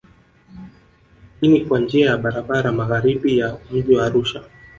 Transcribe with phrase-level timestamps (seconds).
[1.41, 4.41] Hii ni kwa njia ya barabara magharibi ya mji wa Arusha